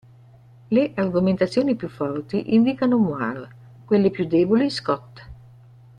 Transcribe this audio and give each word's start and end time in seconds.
Le 0.71 0.91
argomentazioni 0.97 1.75
più 1.75 1.87
forti 1.87 2.55
indicano 2.55 2.97
Moir, 2.97 3.47
quelle 3.85 4.09
più 4.09 4.25
deboli 4.25 4.67
Scott. 4.71 5.25